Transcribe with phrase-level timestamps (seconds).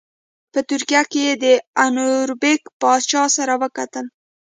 [0.51, 1.45] په ترکیه کې یې د
[1.83, 4.05] انوربیګ پاشا سره وکتل.